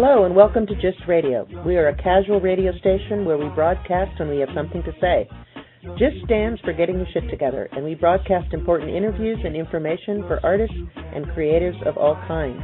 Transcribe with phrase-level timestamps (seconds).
[0.00, 1.44] Hello and welcome to GYST Radio.
[1.66, 5.28] We are a casual radio station where we broadcast when we have something to say.
[5.82, 10.38] GYST stands for Getting the Shit Together, and we broadcast important interviews and information for
[10.44, 12.62] artists and creatives of all kinds.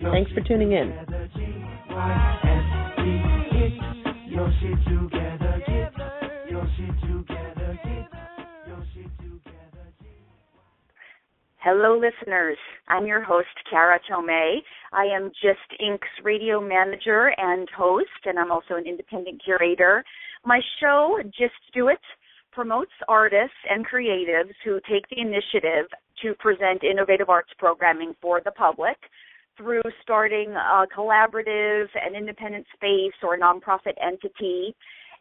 [0.00, 0.92] Thanks for tuning in.
[11.60, 12.56] Hello, listeners.
[12.88, 14.58] I'm your host, Kara Tomei.
[14.92, 20.04] I am Just Inc.'s radio manager and host, and I'm also an independent curator.
[20.44, 21.98] My show, Just Do It,
[22.52, 25.86] promotes artists and creatives who take the initiative
[26.22, 28.96] to present innovative arts programming for the public
[29.56, 34.74] through starting a collaborative, an independent space, or a nonprofit entity.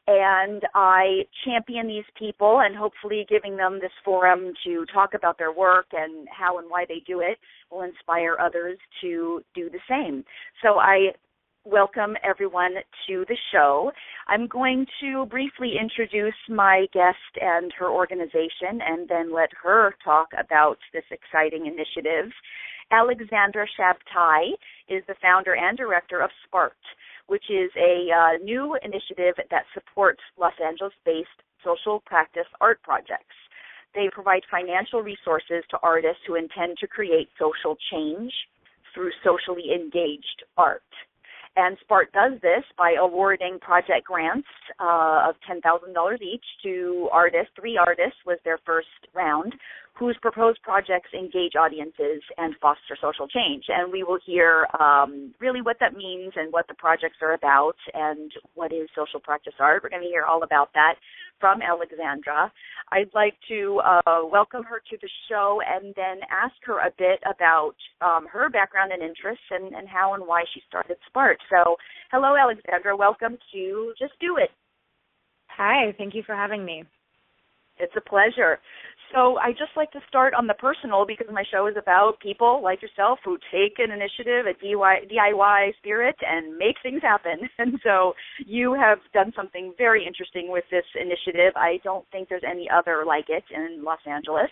[0.07, 5.51] And I champion these people and hopefully giving them this forum to talk about their
[5.51, 7.37] work and how and why they do it
[7.69, 10.23] will inspire others to do the same.
[10.63, 11.09] So I
[11.69, 13.91] welcome everyone to the show.
[14.27, 20.29] I'm going to briefly introduce my guest and her organization and then let her talk
[20.39, 22.31] about this exciting initiative.
[22.89, 24.51] Alexandra Shabtai
[24.87, 26.77] is the founder and director of SPART,
[27.27, 31.27] which is a uh, new initiative that supports Los Angeles based
[31.65, 33.35] social practice art projects.
[33.93, 38.31] They provide financial resources to artists who intend to create social change
[38.93, 40.81] through socially engaged art.
[41.57, 44.47] And SPART does this by awarding project grants
[44.79, 47.49] uh, of $10,000 each to artists.
[47.59, 49.55] Three artists was their first round
[49.97, 53.65] whose proposed projects engage audiences and foster social change.
[53.69, 57.75] And we will hear um, really what that means and what the projects are about
[57.95, 59.81] and what is social practice art.
[59.81, 60.95] We're going to hear all about that
[61.39, 62.51] from Alexandra.
[62.91, 67.19] I'd like to uh, welcome her to the show and then ask her a bit
[67.25, 71.37] about um, her background and interests and, and how and why she started SPART.
[71.49, 71.75] So,
[72.11, 72.95] hello, Alexandra.
[72.95, 74.49] Welcome to Just Do It.
[75.49, 76.83] Hi, thank you for having me.
[77.79, 78.59] It's a pleasure.
[79.13, 82.61] So I just like to start on the personal because my show is about people
[82.61, 87.49] like yourself who take an initiative, a DIY spirit, and make things happen.
[87.59, 88.13] And so
[88.45, 91.53] you have done something very interesting with this initiative.
[91.55, 94.51] I don't think there's any other like it in Los Angeles,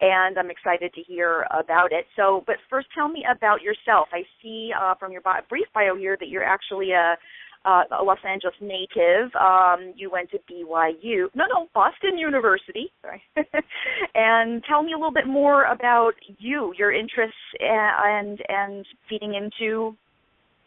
[0.00, 2.04] and I'm excited to hear about it.
[2.14, 4.08] So, but first, tell me about yourself.
[4.12, 7.16] I see uh, from your brief bio here that you're actually a
[7.64, 9.34] uh, a Los Angeles native.
[9.34, 12.90] Um, you went to BYU, no, no, Boston University.
[13.02, 13.22] Sorry.
[14.14, 19.96] and tell me a little bit more about you, your interests, and and feeding into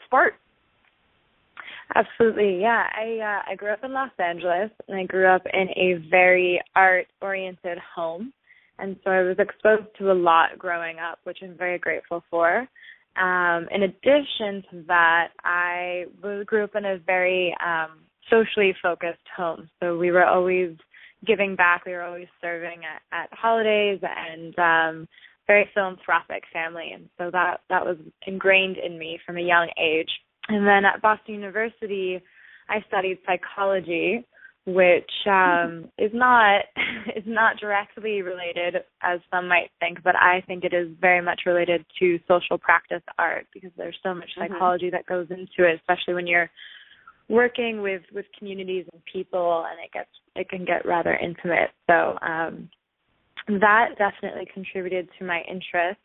[0.06, 0.36] SPART.
[1.94, 2.88] Absolutely, yeah.
[2.94, 6.62] I uh, I grew up in Los Angeles, and I grew up in a very
[6.76, 8.34] art-oriented home,
[8.80, 12.68] and so I was exposed to a lot growing up, which I'm very grateful for.
[13.18, 18.00] Um, in addition to that, I was, grew up in a very um,
[18.30, 19.70] socially focused home.
[19.82, 20.76] So we were always
[21.26, 21.86] giving back.
[21.86, 25.08] We were always serving at, at holidays and um,
[25.48, 26.92] very philanthropic family.
[26.94, 30.10] And so that that was ingrained in me from a young age.
[30.48, 32.22] And then at Boston University,
[32.70, 34.26] I studied psychology
[34.66, 36.62] which um, is not
[37.16, 41.42] is not directly related as some might think, but I think it is very much
[41.46, 44.54] related to social practice art because there's so much mm-hmm.
[44.54, 44.96] psychology mm-hmm.
[44.96, 46.50] that goes into it, especially when you're
[47.30, 51.70] working with with communities and people, and it gets it can get rather intimate.
[51.88, 52.70] So um,
[53.48, 56.00] that definitely contributed to my interest.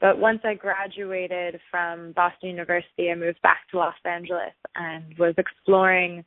[0.00, 5.34] But once I graduated from Boston University, I moved back to Los Angeles and was
[5.38, 6.24] exploring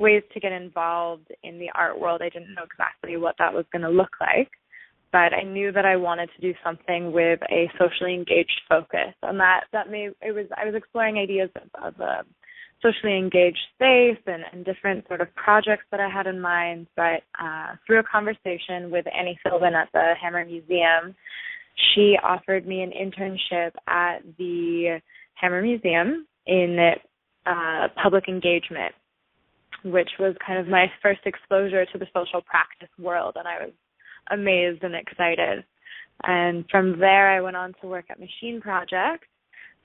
[0.00, 2.22] ways to get involved in the art world.
[2.22, 4.50] I didn't know exactly what that was going to look like,
[5.12, 9.38] but I knew that I wanted to do something with a socially engaged focus, and
[9.40, 12.24] that that may it was I was exploring ideas of, of a
[12.82, 16.86] socially engaged space and, and different sort of projects that I had in mind.
[16.96, 21.14] But uh, through a conversation with Annie Philbin at the Hammer Museum,
[21.92, 25.00] she offered me an internship at the
[25.34, 26.94] Hammer Museum in
[27.46, 28.94] uh, public engagement
[29.84, 33.72] which was kind of my first exposure to the social practice world, and I was
[34.30, 35.64] amazed and excited.
[36.22, 39.24] And from there, I went on to work at Machine Project,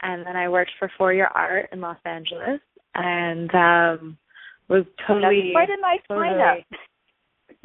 [0.02, 2.60] and then I worked for ForYourArt in Los Angeles,
[2.94, 4.18] and um
[4.68, 6.64] was totally That's quite a nice totally, lineup.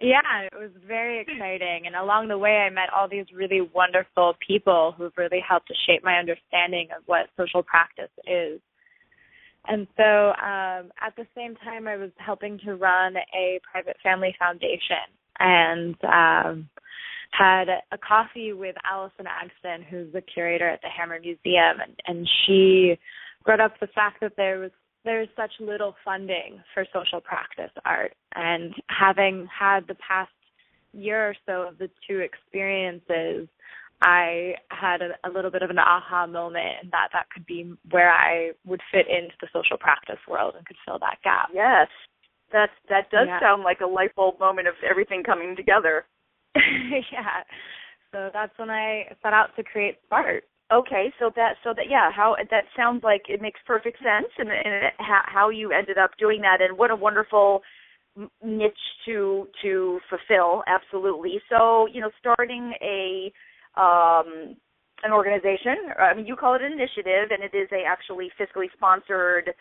[0.03, 1.87] Yeah, it was very exciting.
[1.87, 5.75] And along the way, I met all these really wonderful people who've really helped to
[5.87, 8.61] shape my understanding of what social practice is.
[9.67, 14.35] And so um, at the same time, I was helping to run a private family
[14.39, 14.97] foundation
[15.39, 16.69] and um,
[17.33, 21.81] had a coffee with Allison Agsten, who's the curator at the Hammer Museum.
[21.81, 22.99] And, and she
[23.45, 24.71] brought up the fact that there was
[25.05, 30.31] there's such little funding for social practice art and having had the past
[30.93, 33.49] year or so of the two experiences
[34.03, 37.73] I had a, a little bit of an aha moment and that that could be
[37.91, 41.51] where I would fit into the social practice world and could fill that gap.
[41.53, 41.89] Yes.
[42.53, 43.41] That that does Yeah.
[43.41, 46.07] sound like a light bulb moment of everything coming together.
[46.55, 47.45] yeah.
[48.13, 50.45] So that's when I set out to create SPART.
[50.73, 54.49] Okay, so that so that yeah, how that sounds like it makes perfect sense, and,
[54.51, 57.63] and how, how you ended up doing that, and what a wonderful
[58.45, 58.73] niche
[59.05, 60.63] to to fulfill.
[60.69, 61.41] Absolutely.
[61.49, 63.33] So you know, starting a
[63.81, 64.57] um,
[65.03, 65.93] an organization.
[65.99, 69.53] I mean, you call it an initiative, and it is a actually fiscally sponsored.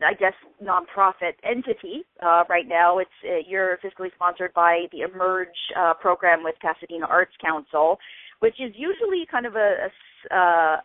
[0.00, 0.32] I guess
[0.62, 2.98] nonprofit entity uh, right now.
[2.98, 7.98] It's uh, you're fiscally sponsored by the Emerge uh, program with Pasadena Arts Council,
[8.40, 9.88] which is usually kind of a,
[10.30, 10.76] a uh,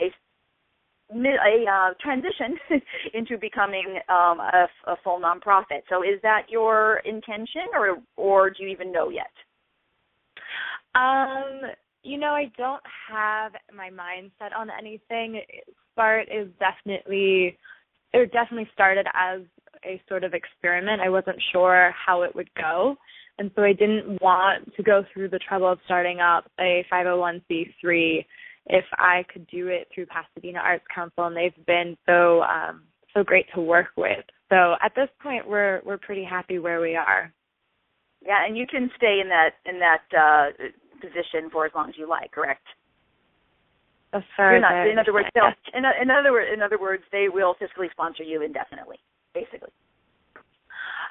[0.00, 0.10] a,
[1.12, 2.56] a uh, transition
[3.14, 5.82] into becoming um, a, a full nonprofit.
[5.88, 9.32] So, is that your intention, or or do you even know yet?
[10.94, 11.72] Um,
[12.04, 15.40] you know, I don't have my mind set on anything.
[15.96, 17.58] Spart is definitely
[18.12, 19.40] it definitely started as
[19.84, 21.00] a sort of experiment.
[21.00, 22.96] I wasn't sure how it would go.
[23.38, 28.24] And so I didn't want to go through the trouble of starting up a 501c3
[28.66, 32.82] if I could do it through Pasadena Arts Council and they've been so um
[33.14, 34.24] so great to work with.
[34.50, 37.32] So at this point we're we're pretty happy where we are.
[38.24, 40.64] Yeah, and you can stay in that in that uh,
[41.04, 42.32] position for as long as you like.
[42.32, 42.64] Correct?
[44.14, 44.72] As far You're not.
[44.72, 47.90] I In other words, they'll, in, in other words, in other words, they will fiscally
[47.90, 48.98] sponsor you indefinitely,
[49.34, 49.74] basically.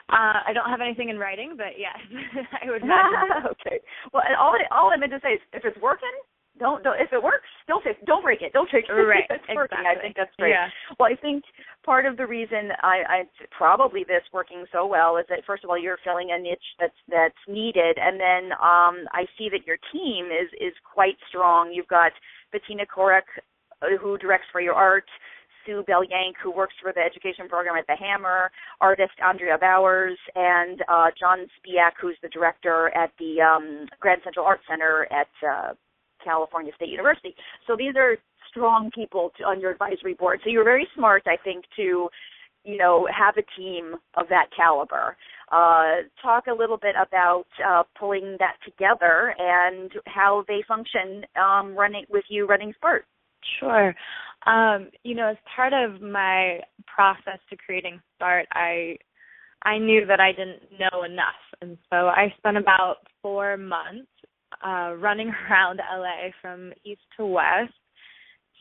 [0.10, 1.95] Uh, I don't have anything in writing, but yes,
[2.63, 3.48] I would imagine.
[3.60, 3.80] okay.
[4.13, 6.12] Well, all I, all I meant to say is, if it's working,
[6.59, 8.94] don't, don't if it works, don't fix, don't break it, don't take it.
[8.94, 9.79] Right, it's working.
[9.85, 10.51] I think that's great.
[10.51, 10.69] Yeah.
[11.00, 11.44] Well, I think
[11.85, 15.69] part of the reason I, I probably this working so well is that first of
[15.69, 19.77] all you're filling a niche that's that's needed, and then um, I see that your
[19.91, 21.71] team is is quite strong.
[21.73, 22.11] You've got
[22.51, 23.27] Bettina Korek,
[23.81, 25.09] uh, who directs ForYourArt.
[25.65, 28.51] Sue Bell Yank, who works for the education program at the Hammer,
[28.81, 34.45] artist Andrea Bowers, and uh, John Spiak, who's the director at the um, Grand Central
[34.45, 35.73] Art Center at uh,
[36.24, 37.36] California State University.
[37.68, 38.18] So these are
[38.50, 40.40] strong people to, on your advisory board.
[40.44, 42.10] So you're very smart, I think, to
[42.64, 45.18] you know have a team of that caliber.
[45.52, 51.75] Uh, talk a little bit about uh, pulling that together and how they function um,
[51.75, 53.06] running with you running SPART.
[53.60, 53.94] Sure.
[54.46, 58.98] Um, you know, as part of my process to creating SPART, I
[59.64, 64.08] I knew that I didn't know enough, and so I spent about four months
[64.65, 67.73] uh, running around LA from east to west,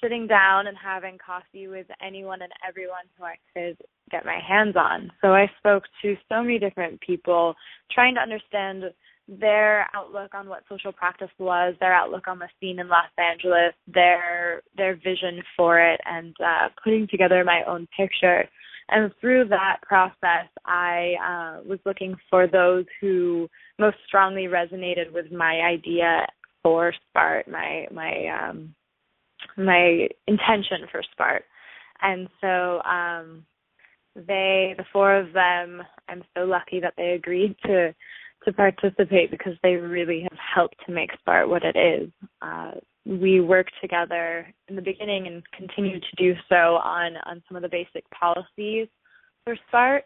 [0.02, 3.76] sitting down and having coffee with anyone and everyone who I could
[4.10, 5.10] get my hands on.
[5.20, 7.54] So I spoke to so many different people,
[7.92, 8.84] trying to understand
[9.28, 13.72] their outlook on what social practice was, their outlook on the scene in Los Angeles,
[13.86, 18.48] their their vision for it, and uh, putting together my own picture.
[18.94, 25.32] And through that process, I uh, was looking for those who most strongly resonated with
[25.32, 26.26] my idea
[26.62, 28.74] for Spart, my my um,
[29.56, 31.40] my intention for Spart.
[32.02, 33.46] And so um,
[34.14, 37.94] they, the four of them, I'm so lucky that they agreed to
[38.44, 42.10] to participate because they really have helped to make Spart what it is.
[42.42, 42.72] Uh,
[43.20, 47.62] we worked together in the beginning and continue to do so on on some of
[47.62, 48.88] the basic policies
[49.44, 50.00] for Spart,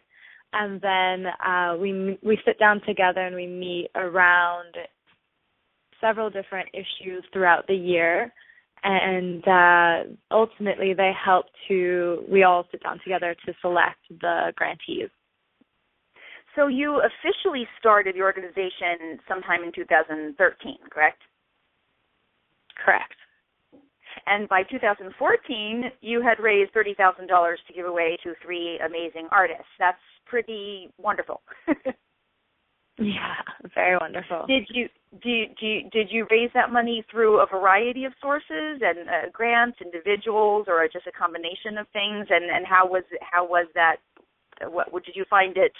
[0.53, 4.75] and then uh, we we sit down together and we meet around
[6.01, 8.31] several different issues throughout the year.
[8.83, 12.23] And uh, ultimately, they help to.
[12.29, 15.09] We all sit down together to select the grantees.
[16.55, 21.21] So you officially started the organization sometime in 2013, correct?
[22.83, 23.13] Correct.
[24.25, 27.27] And by 2014, you had raised $30,000
[27.67, 29.71] to give away to three amazing artists.
[29.79, 31.41] That's pretty wonderful.
[32.99, 33.35] Yeah,
[33.75, 34.45] very wonderful.
[34.47, 34.89] did you
[35.21, 39.77] did you did you raise that money through a variety of sources and uh, grants,
[39.81, 42.25] individuals, or just a combination of things?
[42.31, 43.97] And and how was how was that?
[44.63, 45.73] What did you find it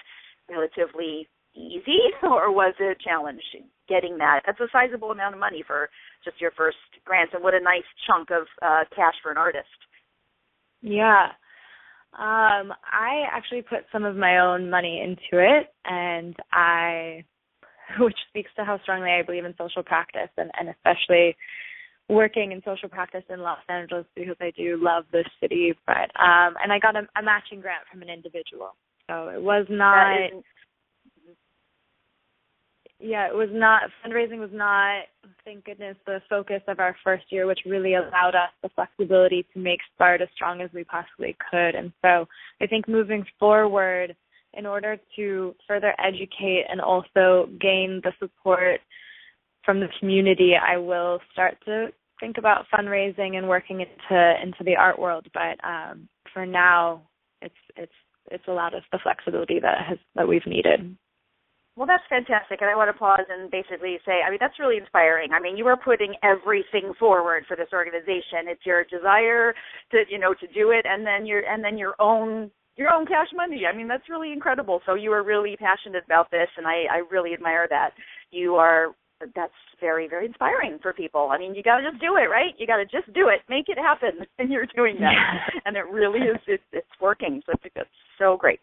[0.47, 1.27] relatively
[1.57, 3.41] easy or was it a challenge
[3.89, 4.41] getting that?
[4.45, 5.89] That's a sizable amount of money for
[6.23, 9.67] just your first grant, and what a nice chunk of uh, cash for an artist.
[10.81, 11.27] Yeah.
[12.13, 17.23] Um, I actually put some of my own money into it, and I,
[17.99, 21.35] which speaks to how strongly I believe in social practice, and, and especially
[22.09, 25.73] working in social practice in Los Angeles because I do love this city.
[25.85, 28.75] But um, and I got a, a matching grant from an individual,
[29.09, 30.17] so it was not
[32.99, 35.03] yeah, it was not fundraising was not
[35.45, 39.59] thank goodness the focus of our first year, which really allowed us the flexibility to
[39.59, 41.75] make SPART as strong as we possibly could.
[41.75, 42.27] And so
[42.61, 44.15] I think moving forward,
[44.53, 48.79] in order to further educate and also gain the support
[49.63, 51.89] from the community, I will start to
[52.19, 55.27] think about fundraising and working into into the art world.
[55.33, 57.03] But um, for now,
[57.41, 57.91] it's it's
[58.31, 60.97] it's allowed us the flexibility that has that we've needed.
[61.77, 64.77] Well, that's fantastic, and I want to pause and basically say, I mean, that's really
[64.77, 65.29] inspiring.
[65.31, 68.50] I mean, you are putting everything forward for this organization.
[68.50, 69.53] It's your desire
[69.91, 73.05] to, you know, to do it, and then your and then your own your own
[73.05, 73.62] cash money.
[73.72, 74.81] I mean, that's really incredible.
[74.88, 77.91] So you are really passionate about this, and I I really admire that.
[78.31, 78.96] You are
[79.36, 81.29] that's very very inspiring for people.
[81.31, 82.53] I mean, you got to just do it, right?
[82.57, 85.62] You got to just do it, make it happen, and you're doing that, yeah.
[85.65, 86.38] and it really is.
[86.47, 87.41] It's, it's working.
[87.45, 88.59] So it's so great.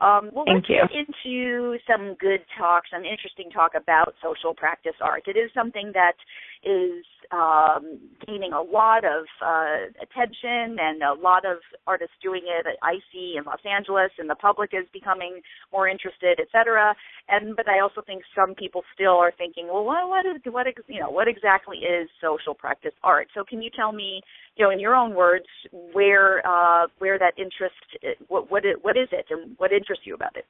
[0.00, 0.80] Um, well, Thank let's you.
[0.80, 5.24] get into some good talk, some interesting talk about social practice art.
[5.26, 6.16] It is something that
[6.62, 12.66] is um, gaining a lot of uh, attention and a lot of artists doing it.
[12.82, 15.40] I see in Los Angeles, and the public is becoming
[15.72, 16.94] more interested, et cetera.
[17.28, 20.66] And but I also think some people still are thinking, well, what what is what
[20.88, 23.28] you know what exactly is social practice art?
[23.34, 24.20] So can you tell me,
[24.56, 25.46] you know, in your own words,
[25.92, 30.14] where uh, where that interest, what what is, what is it, and what interests you
[30.14, 30.46] about it?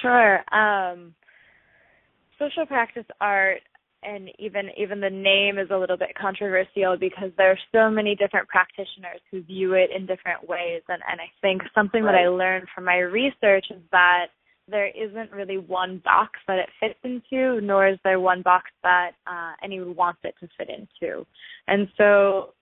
[0.00, 0.44] Sure.
[0.54, 1.14] Um,
[2.38, 3.60] social practice art
[4.04, 8.14] and even even the name is a little bit controversial because there are so many
[8.14, 12.12] different practitioners who view it in different ways and and I think something right.
[12.12, 14.26] that I learned from my research is that
[14.68, 19.12] there isn't really one box that it fits into nor is there one box that
[19.26, 21.26] uh anyone wants it to fit into
[21.68, 22.54] and so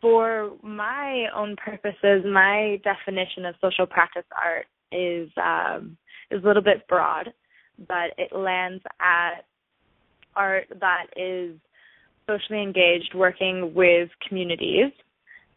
[0.00, 5.96] for my own purposes my definition of social practice art is um
[6.30, 7.32] is a little bit broad
[7.86, 9.44] but it lands at
[10.38, 11.56] art that is
[12.26, 14.92] socially engaged, working with communities,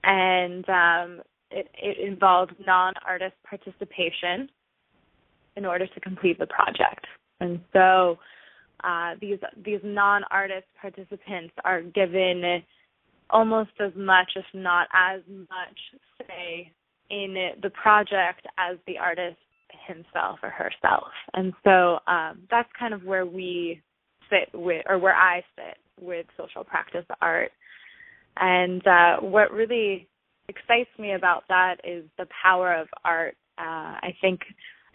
[0.03, 1.21] and um,
[1.51, 4.49] it, it involves non-artist participation
[5.57, 7.05] in order to complete the project.
[7.39, 8.17] And so
[8.83, 12.63] uh, these these non-artist participants are given
[13.29, 15.79] almost as much, if not as much,
[16.27, 16.71] say
[17.09, 19.37] in the project as the artist
[19.87, 21.11] himself or herself.
[21.33, 23.81] And so um, that's kind of where we
[24.31, 27.51] sit with, or where I sit with social practice art.
[28.37, 30.07] And uh, what really
[30.47, 33.35] excites me about that is the power of art.
[33.57, 34.39] Uh, I think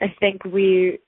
[0.01, 0.99] I think we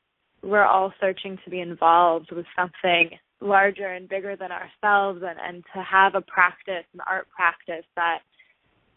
[0.43, 5.65] we're all searching to be involved with something larger and bigger than ourselves, and and
[5.75, 8.19] to have a practice, an art practice that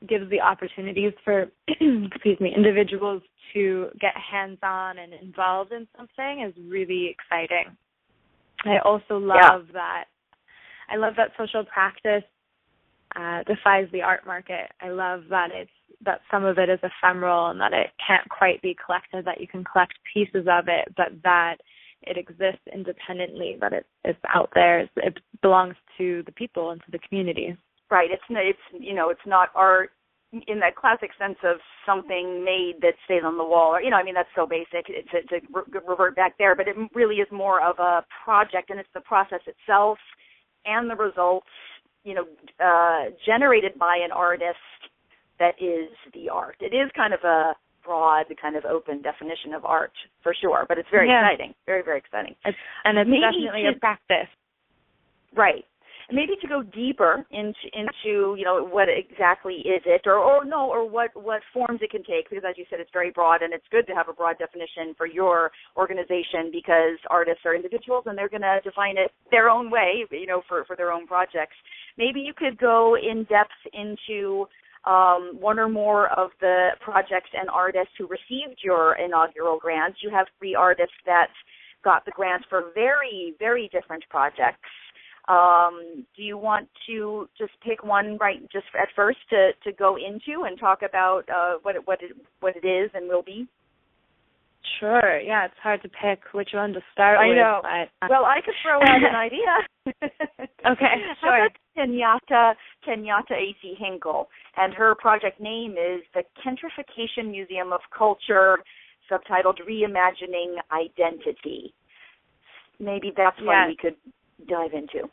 [0.07, 3.21] gives the opportunities for excuse me individuals
[3.53, 7.75] to get hands on and involved in something is really exciting.
[8.65, 9.73] I also love yeah.
[9.73, 10.05] that
[10.89, 12.23] I love that social practice
[13.15, 14.71] uh, defies the art market.
[14.81, 15.71] I love that it's
[16.03, 19.47] that some of it is ephemeral and that it can't quite be collected, that you
[19.47, 21.57] can collect pieces of it, but that
[22.01, 26.91] it exists independently, that it, it's out there, it belongs to the people and to
[26.91, 27.55] the community.
[27.91, 28.09] Right.
[28.09, 29.91] It's it's you know it's not art
[30.47, 33.97] in that classic sense of something made that stays on the wall or you know
[33.97, 35.45] i mean that's so basic to, to
[35.87, 39.41] revert back there but it really is more of a project and it's the process
[39.45, 39.97] itself
[40.65, 41.47] and the results
[42.03, 42.23] you know
[42.63, 44.57] uh generated by an artist
[45.39, 46.55] that is the art.
[46.59, 50.77] It is kind of a broad kind of open definition of art for sure but
[50.77, 51.27] it's very yeah.
[51.27, 52.35] exciting very very exciting.
[52.45, 54.29] It's, and it's Maybe definitely a practice.
[55.35, 55.65] Right
[56.11, 60.69] maybe to go deeper into into you know what exactly is it or or no
[60.69, 63.53] or what what forms it can take because as you said it's very broad and
[63.53, 68.17] it's good to have a broad definition for your organization because artists are individuals and
[68.17, 71.55] they're going to define it their own way you know for for their own projects
[71.97, 74.45] maybe you could go in depth into
[74.85, 79.99] um, one or more of the projects and artists who received your inaugural grants.
[80.01, 81.27] You have three artists that
[81.83, 84.69] got the grants for very, very different projects.
[85.27, 89.95] Um, do you want to just pick one right just at first to, to go
[89.95, 93.47] into and talk about uh, what it, what it what it is and will be?
[94.79, 95.19] Sure.
[95.19, 97.37] Yeah, it's hard to pick which one to start I with.
[97.37, 97.61] know.
[97.61, 99.55] But, uh, Well, I could throw out an idea.
[100.65, 101.45] Okay, How sure.
[101.45, 102.53] about Kenyatta
[102.87, 108.57] Kenyatta AC Hinkle, and her project name is the Kentifrican Museum of Culture,
[109.11, 111.73] subtitled Reimagining Identity.
[112.79, 113.95] Maybe that's one we could
[114.47, 115.09] dive into.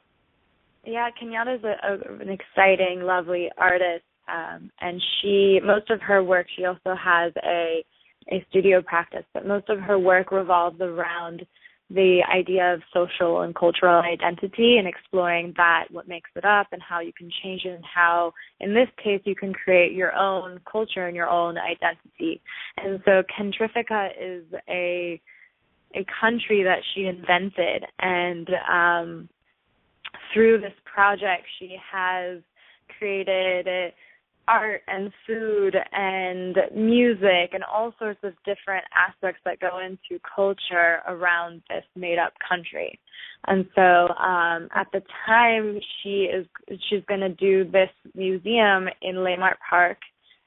[0.85, 6.47] Yeah, Kenyatta's a, a, an exciting, lovely artist, um, and she most of her work.
[6.57, 7.85] She also has a
[8.31, 11.47] a studio practice, but most of her work revolves around
[11.91, 16.83] the idea of social and cultural identity and exploring that, what makes it up, and
[16.83, 20.61] how you can change it, and how, in this case, you can create your own
[20.71, 22.43] culture and your own identity.
[22.77, 25.21] And so, Kentifrica is a
[25.95, 29.29] a country that she invented, and um,
[30.33, 32.41] through this project, she has
[32.99, 33.93] created
[34.49, 41.01] art and food and music and all sorts of different aspects that go into culture
[41.07, 42.99] around this made up country.
[43.47, 46.47] And so um at the time she is
[46.89, 49.99] she's going to do this museum in Leimert Park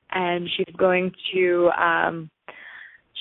[0.10, 2.29] and she's going to um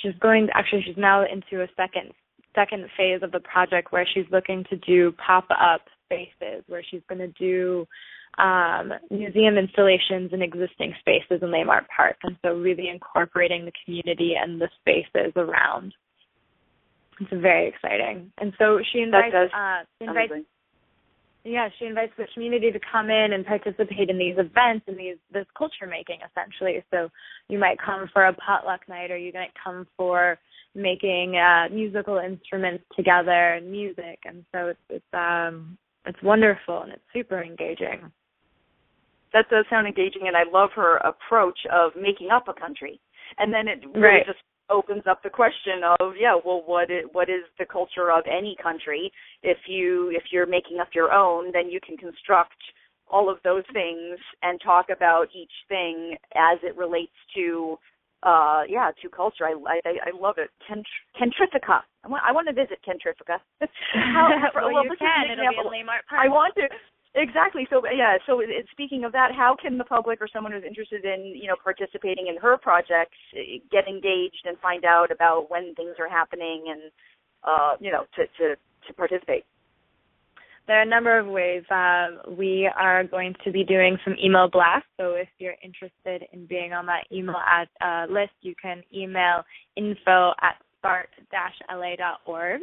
[0.00, 2.12] she's going actually she's now into a second
[2.54, 7.02] second phase of the project where she's looking to do pop up spaces where she's
[7.09, 7.87] going to do
[8.38, 14.35] um, museum installations in existing spaces in Leimert Park, and so really incorporating the community
[14.40, 15.92] and the spaces around.
[17.21, 20.47] It's very exciting, and so she invites does uh, she invites Amazing.
[21.44, 25.16] Yeah she invites the community to come in and participate in these events and these
[25.32, 26.85] this culture making essentially.
[26.90, 27.09] So
[27.49, 30.38] you might come for a potluck night, or you might come for
[30.75, 36.92] making uh, musical instruments together and music, and so it's it's um it's wonderful and
[36.92, 38.11] it's super engaging.
[39.32, 43.00] That does sound engaging, and I love her approach of making up a country.
[43.38, 44.26] And then it really Right.
[44.26, 48.24] just opens up the question of, yeah, well, what is, what is the culture of
[48.26, 49.12] any country?
[49.42, 52.56] If you if you're making up your own, then you can construct
[53.09, 57.76] all of those things and talk about each thing as it relates to,
[58.22, 59.44] uh, yeah, to culture.
[59.44, 59.54] I
[59.85, 60.50] I, I love it.
[60.66, 60.87] Kent,
[61.18, 61.80] Kentifrica.
[62.04, 63.38] I want I want to visit Kentifrica.
[63.94, 65.30] How, well, well, you can.
[65.30, 66.68] an It'll be in Leimert I want to
[67.14, 67.66] exactly.
[67.70, 68.16] So yeah.
[68.27, 68.42] So
[68.73, 72.29] speaking of that, how can the public or someone who's interested in you know participating
[72.29, 76.92] in her projects eh, get engaged and find out about when things are happening and
[77.44, 79.44] uh, you know to to to participate?
[80.66, 81.64] There are a number of ways.
[81.68, 84.88] Uh, we are going to be doing some email blasts.
[84.99, 89.42] So if you're interested in being on that email ad, uh, list, you can email
[89.77, 92.61] info at spart-la.org.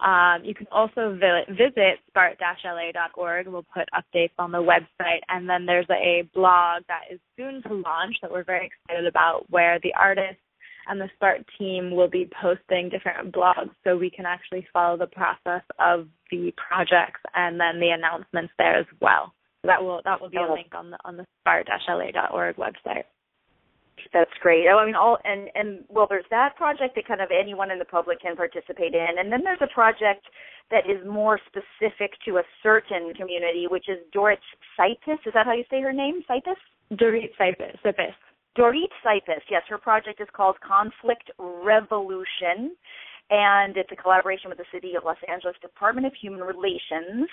[0.00, 3.46] Um, you can also vi- visit spart-la.org.
[3.48, 7.74] We'll put updates on the website, and then there's a blog that is soon to
[7.74, 10.40] launch that we're very excited about, where the artists
[10.88, 15.06] and the Spart team will be posting different blogs, so we can actually follow the
[15.06, 19.34] process of the projects and then the announcements there as well.
[19.62, 23.04] So that will that will be a link on the on the spart-la.org website.
[24.12, 24.66] That's great.
[24.70, 27.78] Oh, I mean, all and and well, there's that project that kind of anyone in
[27.78, 30.26] the public can participate in, and then there's a project
[30.70, 34.38] that is more specific to a certain community, which is Dorit
[34.78, 35.18] Cypis.
[35.26, 36.22] Is that how you say her name?
[36.28, 36.60] Cypis?
[36.92, 37.76] Dorit Cypis.
[37.84, 38.14] Cypis.
[38.56, 39.42] Dorit Cypis.
[39.50, 42.76] Yes, her project is called Conflict Revolution,
[43.30, 47.28] and it's a collaboration with the City of Los Angeles Department of Human Relations.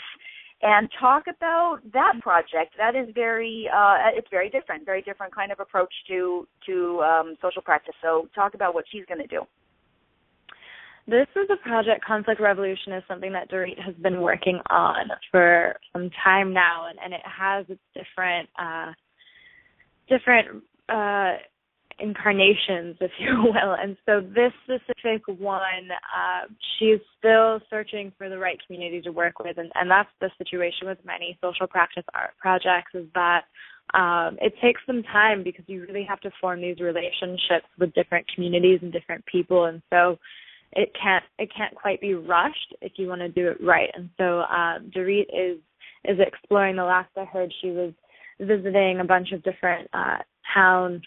[0.64, 2.74] And talk about that project.
[2.80, 7.36] That is very, uh, it's very different, very different kind of approach to to um,
[7.42, 7.94] social practice.
[8.02, 9.42] So talk about what she's going to do.
[11.08, 15.76] This is a project, Conflict Revolution, is something that Dorit has been working on for
[15.94, 18.92] some time now, and, and it has its different, uh,
[20.10, 21.38] different uh,
[22.00, 23.76] incarnations, if you will.
[23.80, 29.40] And so this specific one, uh, she's still searching for the right community to work
[29.40, 33.44] with, and, and that's the situation with many social practice art projects is that
[33.94, 38.26] um, it takes some time because you really have to form these relationships with different
[38.34, 40.18] communities and different people, and so
[40.74, 43.90] it can't it can't quite be rushed if you want to do it right.
[43.96, 45.60] And so um, Dorit is
[46.04, 46.76] is exploring.
[46.76, 47.94] The last I heard, she was
[48.40, 50.18] visiting a bunch of different uh,
[50.54, 51.02] town,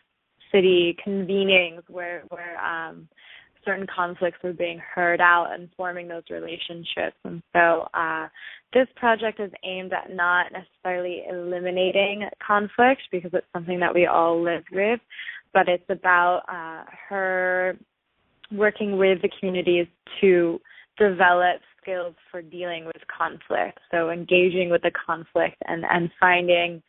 [0.53, 3.09] city convenings where where um,
[3.65, 7.17] certain conflicts were being heard out and forming those relationships.
[7.25, 8.29] And so uh,
[8.73, 14.43] this project is aimed at not necessarily eliminating conflict because it's something that we all
[14.43, 15.01] live with,
[15.53, 17.77] but it's about uh, her
[18.53, 19.87] working with the communities
[20.21, 20.61] to
[20.99, 23.79] develop skills for dealing with conflict.
[23.91, 26.83] So engaging with the conflict and, and finding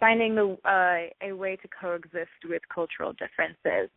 [0.00, 3.90] finding the uh, a way to coexist with cultural differences.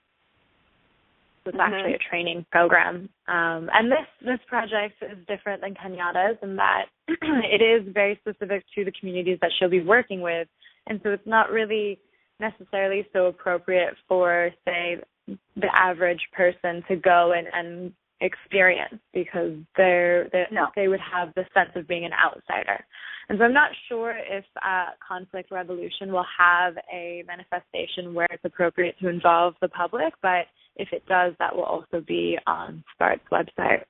[1.45, 1.59] it's mm-hmm.
[1.59, 3.09] actually a training program.
[3.27, 8.63] Um, and this this project is different than Kenyatta's in that it is very specific
[8.75, 10.47] to the communities that she'll be working with,
[10.87, 11.99] and so it's not really
[12.39, 20.29] necessarily so appropriate for say the average person to go and, and experience because they're,
[20.31, 20.67] they're no.
[20.75, 22.83] they would have the sense of being an outsider.
[23.29, 28.43] And so I'm not sure if uh, conflict revolution will have a manifestation where it's
[28.43, 33.23] appropriate to involve the public, but if it does, that will also be on SPART's
[33.31, 33.83] website.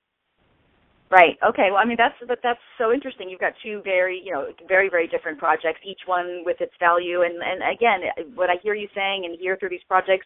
[1.09, 1.37] Right.
[1.47, 1.69] Okay.
[1.69, 3.29] Well, I mean that's that's so interesting.
[3.29, 7.21] You've got two very, you know, very very different projects, each one with its value.
[7.21, 10.25] And and again, what I hear you saying and hear through these projects,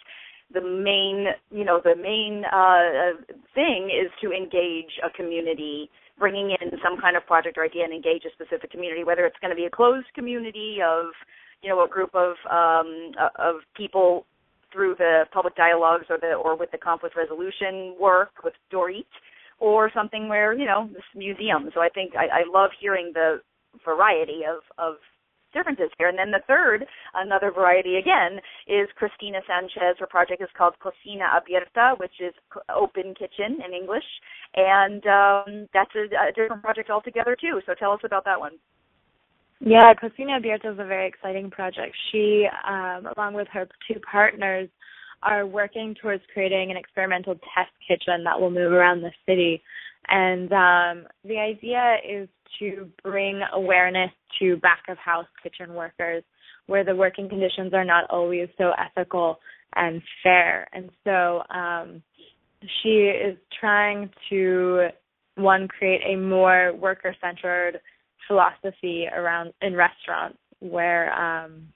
[0.53, 3.21] the main, you know, the main uh,
[3.53, 7.93] thing is to engage a community, bringing in some kind of project or idea and
[7.93, 11.07] engage a specific community, whether it's going to be a closed community of,
[11.61, 14.25] you know, a group of um, of people
[14.71, 19.05] through the public dialogues or the or with the conflict resolution work with Dorit,
[19.59, 21.69] or something where you know this museum.
[21.73, 23.41] So I think I, I love hearing the
[23.83, 24.95] variety of of
[25.53, 26.07] differences here.
[26.07, 29.97] And then the third, another variety again, is Cristina Sanchez.
[29.99, 32.33] Her project is called Cocina Abierta, which is
[32.73, 34.05] open kitchen in English,
[34.55, 37.61] and um, that's a, a different project altogether too.
[37.65, 38.53] So tell us about that one.
[39.59, 41.95] Yeah, Cocina Abierta is a very exciting project.
[42.11, 44.69] She, um, along with her two partners,
[45.23, 49.63] are working towards creating an experimental test kitchen that will move around the city.
[50.09, 52.29] And um, the idea is
[52.59, 56.23] to bring awareness to back of house kitchen workers
[56.67, 59.39] where the working conditions are not always so ethical
[59.75, 60.67] and fair.
[60.73, 62.01] And so um,
[62.81, 64.89] she is trying to
[65.35, 67.79] one create a more worker centered
[68.27, 71.67] philosophy around in restaurants where um,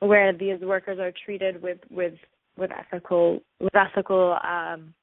[0.00, 2.14] where these workers are treated with with
[2.56, 4.94] with ethical with ethical um,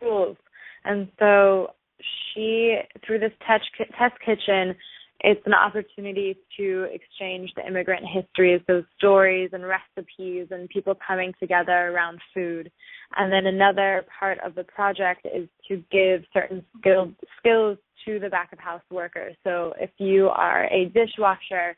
[0.00, 0.36] rules.
[0.84, 1.68] And so
[2.00, 3.64] she through this test
[3.98, 4.74] test kitchen
[5.20, 11.32] it's an opportunity to exchange the immigrant histories, those stories and recipes and people coming
[11.40, 12.70] together around food.
[13.16, 18.28] And then another part of the project is to give certain skill, skills to the
[18.28, 19.34] back of house workers.
[19.44, 21.74] So if you are a dishwasher,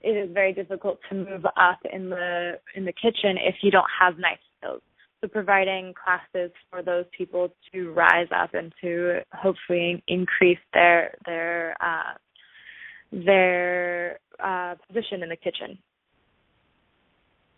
[0.00, 3.84] it is very difficult to move up in the in the kitchen if you don't
[4.00, 4.80] have knife skills.
[5.28, 12.14] Providing classes for those people to rise up and to hopefully increase their their uh,
[13.12, 15.78] their uh, position in the kitchen.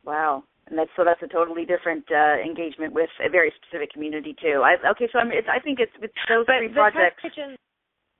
[0.04, 4.34] Wow, and that's so that's a totally different uh, engagement with a very specific community
[4.40, 4.62] too.
[4.64, 7.20] I, okay, so I'm, it's, I think it's, it's those but three projects.
[7.22, 7.56] Kitchen,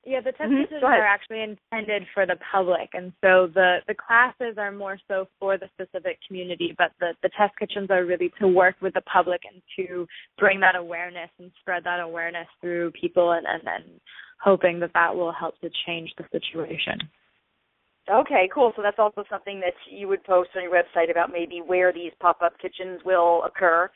[0.08, 0.62] yeah, the test mm-hmm.
[0.62, 5.28] kitchens are actually intended for the public, and so the the classes are more so
[5.38, 6.74] for the specific community.
[6.78, 10.06] But the the test kitchens are really to work with the public and to
[10.38, 14.00] bring that awareness and spread that awareness through people, and and, and
[14.42, 16.98] hoping that that will help to change the situation.
[18.10, 18.72] Okay, cool.
[18.74, 22.12] So that's also something that you would post on your website about maybe where these
[22.20, 23.90] pop-up kitchens will occur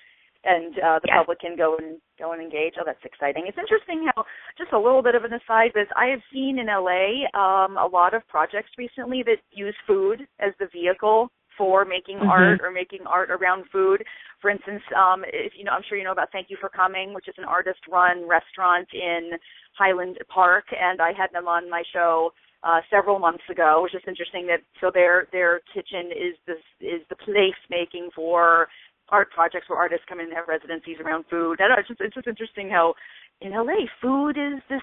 [0.45, 2.75] and uh, the public can go and go and engage.
[2.79, 3.45] Oh, that's exciting.
[3.47, 4.25] It's interesting how
[4.59, 7.87] just a little bit of an aside is I have seen in LA um, a
[7.87, 12.31] lot of projects recently that use food as the vehicle for making mm-hmm.
[12.31, 14.03] art or making art around food.
[14.41, 17.15] For instance, um, if you know, I'm sure you know about Thank You for Coming,
[17.15, 19.31] which is an artist-run restaurant in
[19.79, 22.31] Highland Park, and I had them on my show
[22.65, 23.79] uh, several months ago.
[23.79, 28.11] It was just interesting that so their their kitchen is this is the place making
[28.15, 28.69] for
[29.09, 31.61] art projects where artists come in and have residencies around food.
[31.61, 32.95] I don't know, it's just it's just interesting how
[33.41, 34.83] in LA food is this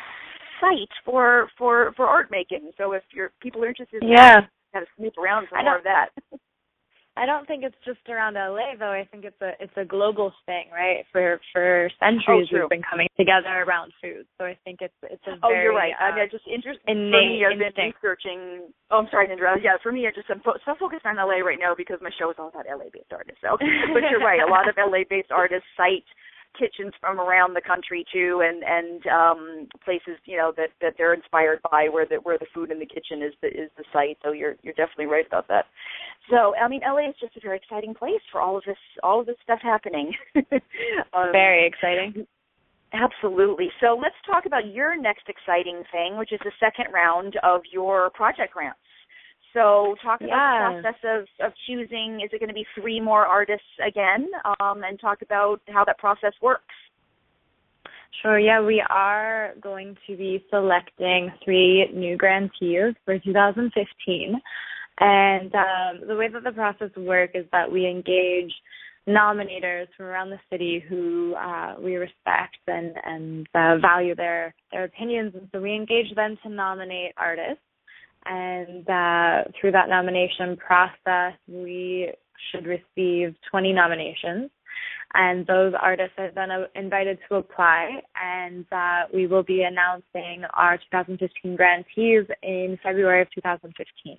[0.60, 2.72] site for for for art making.
[2.78, 5.78] So if your people are interested, in yeah, that, got to snoop around for more
[5.78, 6.10] of that.
[7.18, 8.94] I don't think it's just around LA though.
[8.94, 11.04] I think it's a it's a global thing, right?
[11.12, 14.24] For for centuries oh, we've been coming together around food.
[14.38, 15.92] So I think it's it's a oh, very you're right.
[16.00, 17.66] Uh, I mean, just interest innate for me.
[17.66, 18.72] I've been researching.
[18.92, 19.60] Oh, I'm sorry, Nindra.
[19.60, 22.12] Yeah, for me, I just I'm fo- so focused on LA right now because my
[22.16, 23.42] show is all about LA based artists.
[23.44, 23.58] So,
[23.94, 24.40] but you're right.
[24.40, 26.08] A lot of LA based artists cite
[26.58, 31.14] kitchens from around the country too and and um places you know that that they're
[31.14, 34.18] inspired by where the where the food in the kitchen is the is the site.
[34.24, 35.66] So you're you're definitely right about that.
[36.30, 39.20] So i mean la is just a very exciting place for all of this all
[39.20, 40.14] of this stuff happening.
[41.14, 42.26] Um, very exciting.
[42.94, 43.70] Absolutely.
[43.82, 48.10] So let's talk about your next exciting thing which is the second round of your
[48.12, 48.80] project grants
[49.54, 52.22] so talk about the process of, of choosing.
[52.24, 54.30] Is it going to be three more artists again?
[54.60, 56.74] Um, and talk about how that process works.
[58.22, 58.40] Sure.
[58.40, 64.42] Yeah, we are going to be selecting three new grantees for 2015.
[65.00, 68.52] And um, the way that the process works is that we engage
[69.08, 74.84] nominators from around the city who uh, we respect and and uh, value their their
[74.84, 77.64] opinions, and so we engage them to nominate artists.
[78.26, 82.12] And uh, through that nomination process, we
[82.52, 84.50] should receive 20 nominations.
[85.14, 90.44] And those artists are then uh, invited to apply and uh, we will be announcing
[90.56, 94.18] our 2015 grantees in February of 2015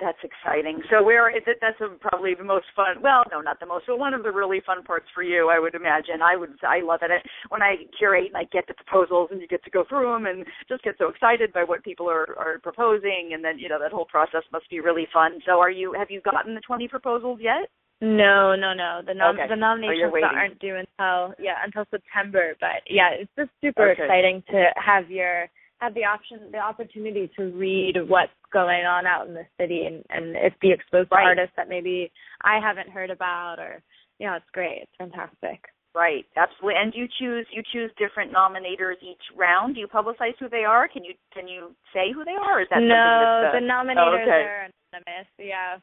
[0.00, 0.82] that's exciting.
[0.90, 1.58] So where is it?
[1.60, 3.02] That's probably the most fun.
[3.02, 5.58] Well, no, not the most, but one of the really fun parts for you, I
[5.58, 6.22] would imagine.
[6.22, 7.10] I would, I love it
[7.48, 10.26] when I curate and I get the proposals and you get to go through them
[10.26, 13.78] and just get so excited by what people are are proposing, and then you know
[13.80, 15.38] that whole process must be really fun.
[15.46, 15.94] So are you?
[15.96, 17.68] Have you gotten the 20 proposals yet?
[18.00, 19.00] No, no, no.
[19.06, 19.48] The nom- okay.
[19.48, 22.54] the oh, nominations oh, aren't due until yeah until September.
[22.60, 24.02] But yeah, it's just super okay.
[24.02, 29.28] exciting to have your have the option the opportunity to read what's going on out
[29.28, 31.22] in the city and and if be exposed right.
[31.22, 32.10] to artists that maybe
[32.42, 33.82] I haven't heard about or
[34.18, 34.80] yeah, you know, it's great.
[34.82, 35.60] It's fantastic.
[35.94, 36.76] Right, absolutely.
[36.76, 39.74] And you choose you choose different nominators each round.
[39.74, 40.88] Do you publicize who they are?
[40.88, 42.60] Can you can you say who they are?
[42.60, 43.48] is that no?
[43.52, 44.44] the nominators oh, okay.
[44.44, 45.28] are anonymous.
[45.38, 45.80] Yeah.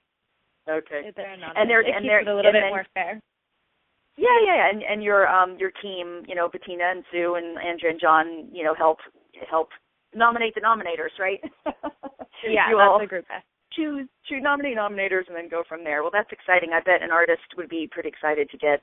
[0.70, 1.10] Okay.
[1.16, 1.58] They're anonymous.
[1.58, 3.20] And they're it and they're a little bit then, more fair.
[4.16, 7.92] Yeah, yeah, and and your um your team, you know, Bettina and Sue and Andrea
[7.92, 9.00] and John, you know, help
[9.50, 9.70] help
[10.16, 11.40] nominate the nominators, right?
[12.46, 13.26] yeah, you that's the group.
[13.74, 16.04] Choose to nominate nominators and then go from there.
[16.04, 16.72] Well, that's exciting.
[16.74, 18.82] I bet an artist would be pretty excited to get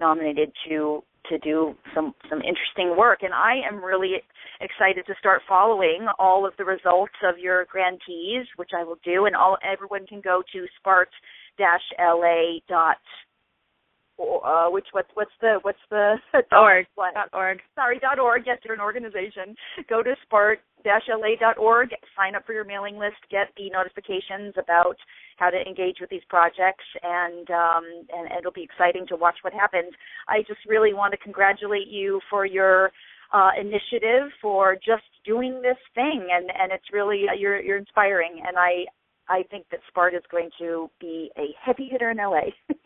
[0.00, 4.22] nominated to to do some some interesting work and I am really
[4.60, 9.26] excited to start following all of the results of your grantees which I will do
[9.26, 12.96] and all everyone can go to spart-la dot
[14.44, 16.16] uh, which what's what's the what's the
[16.52, 16.86] org.
[16.94, 17.14] what?
[17.14, 17.58] dot org.
[17.74, 18.42] Sorry dot org.
[18.46, 19.54] Yes you're an organization.
[19.88, 24.54] Go to spart la dot org sign up for your mailing list get the notifications
[24.56, 24.96] about
[25.36, 29.36] how to engage with these projects and um and, and it'll be exciting to watch
[29.42, 29.92] what happens.
[30.28, 32.90] I just really want to congratulate you for your
[33.32, 38.40] uh, initiative for just doing this thing and and it's really uh, you're you're inspiring
[38.46, 38.84] and i
[39.28, 42.50] I think that Sparta is going to be a heavy hitter in LA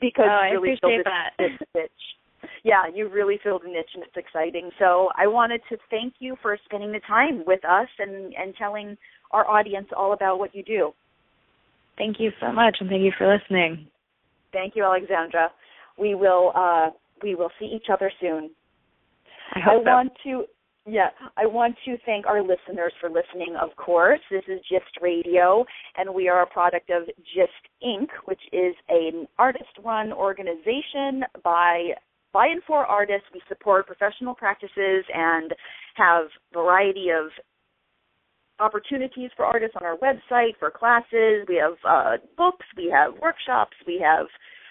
[0.00, 1.30] because oh, you really filled this, that.
[1.38, 2.50] this niche.
[2.64, 4.70] Yeah, you really filled a niche and it's exciting.
[4.78, 8.96] So I wanted to thank you for spending the time with us and, and telling
[9.30, 10.92] our audience all about what you do.
[11.96, 13.86] Thank you so much and thank you for listening.
[14.52, 15.50] Thank you, Alexandra.
[15.98, 16.90] We will uh,
[17.22, 18.50] we will see each other soon.
[19.54, 20.44] I, hope I want to
[20.86, 24.20] yeah, I want to thank our listeners for listening, of course.
[24.30, 25.64] This is GYST Radio,
[25.96, 27.04] and we are a product of
[27.36, 31.90] GYST Inc., which is an artist run organization by
[32.32, 33.26] by and for artists.
[33.34, 35.52] We support professional practices and
[35.96, 37.30] have variety of
[38.60, 41.46] opportunities for artists on our website for classes.
[41.48, 44.26] We have uh, books, we have workshops, we have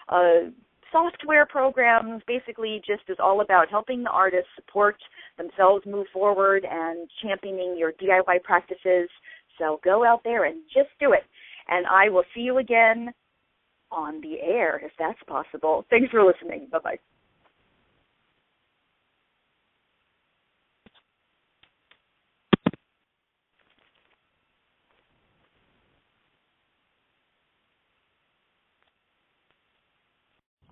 [0.09, 0.49] uh,
[0.95, 2.21] software programs.
[2.25, 4.95] Basically, just is all about helping the artists support
[5.37, 9.09] themselves move forward and championing your DIY practices.
[9.57, 11.23] So go out there and just do it.
[11.67, 13.11] And I will see you again
[13.91, 15.85] on the air if that's possible.
[15.89, 16.67] Thanks for listening.
[16.71, 17.14] Bye bye.